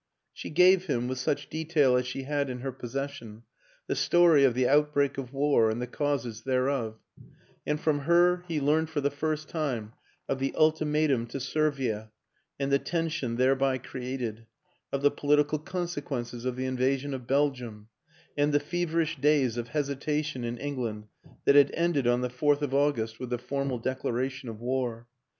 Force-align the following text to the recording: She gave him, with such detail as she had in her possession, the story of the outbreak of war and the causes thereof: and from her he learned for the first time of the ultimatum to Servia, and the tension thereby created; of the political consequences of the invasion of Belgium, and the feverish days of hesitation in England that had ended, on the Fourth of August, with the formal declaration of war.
She 0.33 0.49
gave 0.49 0.87
him, 0.87 1.07
with 1.07 1.19
such 1.19 1.47
detail 1.47 1.95
as 1.95 2.07
she 2.07 2.23
had 2.23 2.49
in 2.49 2.61
her 2.61 2.71
possession, 2.71 3.43
the 3.85 3.93
story 3.95 4.43
of 4.43 4.55
the 4.55 4.67
outbreak 4.67 5.19
of 5.19 5.31
war 5.31 5.69
and 5.69 5.79
the 5.79 5.85
causes 5.85 6.41
thereof: 6.41 6.95
and 7.67 7.79
from 7.79 7.99
her 7.99 8.43
he 8.47 8.59
learned 8.59 8.89
for 8.89 8.99
the 8.99 9.11
first 9.11 9.47
time 9.47 9.93
of 10.27 10.39
the 10.39 10.55
ultimatum 10.55 11.27
to 11.27 11.39
Servia, 11.39 12.09
and 12.59 12.71
the 12.71 12.79
tension 12.79 13.35
thereby 13.35 13.77
created; 13.77 14.47
of 14.91 15.03
the 15.03 15.11
political 15.11 15.59
consequences 15.59 16.45
of 16.45 16.55
the 16.55 16.65
invasion 16.65 17.13
of 17.13 17.27
Belgium, 17.27 17.87
and 18.35 18.51
the 18.53 18.59
feverish 18.59 19.19
days 19.21 19.55
of 19.55 19.67
hesitation 19.67 20.43
in 20.43 20.57
England 20.57 21.09
that 21.45 21.53
had 21.53 21.69
ended, 21.75 22.07
on 22.07 22.21
the 22.21 22.29
Fourth 22.31 22.63
of 22.63 22.73
August, 22.73 23.19
with 23.19 23.29
the 23.29 23.37
formal 23.37 23.77
declaration 23.77 24.49
of 24.49 24.59
war. 24.59 25.07